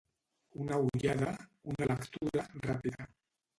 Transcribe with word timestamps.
Una 0.63 0.79
ullada, 0.85 1.29
una 1.75 1.89
lectura, 1.93 2.49
ràpida. 2.67 3.11